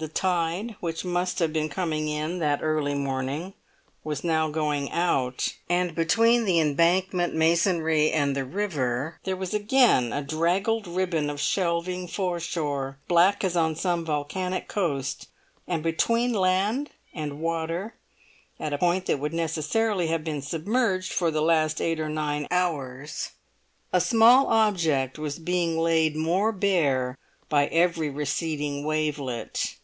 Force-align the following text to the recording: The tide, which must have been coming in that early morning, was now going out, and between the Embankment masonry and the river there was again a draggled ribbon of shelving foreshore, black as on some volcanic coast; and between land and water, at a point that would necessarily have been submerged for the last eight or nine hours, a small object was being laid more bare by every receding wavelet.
The 0.00 0.06
tide, 0.06 0.76
which 0.78 1.04
must 1.04 1.40
have 1.40 1.52
been 1.52 1.68
coming 1.68 2.08
in 2.08 2.38
that 2.38 2.62
early 2.62 2.94
morning, 2.94 3.54
was 4.04 4.22
now 4.22 4.48
going 4.48 4.92
out, 4.92 5.54
and 5.68 5.92
between 5.92 6.44
the 6.44 6.60
Embankment 6.60 7.34
masonry 7.34 8.12
and 8.12 8.36
the 8.36 8.44
river 8.44 9.18
there 9.24 9.34
was 9.34 9.52
again 9.52 10.12
a 10.12 10.22
draggled 10.22 10.86
ribbon 10.86 11.28
of 11.28 11.40
shelving 11.40 12.06
foreshore, 12.06 13.00
black 13.08 13.42
as 13.42 13.56
on 13.56 13.74
some 13.74 14.04
volcanic 14.04 14.68
coast; 14.68 15.26
and 15.66 15.82
between 15.82 16.32
land 16.32 16.90
and 17.12 17.40
water, 17.40 17.96
at 18.60 18.72
a 18.72 18.78
point 18.78 19.06
that 19.06 19.18
would 19.18 19.34
necessarily 19.34 20.06
have 20.06 20.22
been 20.22 20.42
submerged 20.42 21.12
for 21.12 21.32
the 21.32 21.42
last 21.42 21.80
eight 21.80 21.98
or 21.98 22.08
nine 22.08 22.46
hours, 22.52 23.30
a 23.92 24.00
small 24.00 24.46
object 24.46 25.18
was 25.18 25.40
being 25.40 25.76
laid 25.76 26.14
more 26.14 26.52
bare 26.52 27.18
by 27.48 27.66
every 27.66 28.08
receding 28.08 28.84
wavelet. 28.84 29.74